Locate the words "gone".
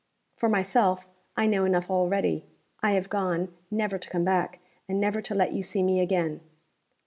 3.07-3.55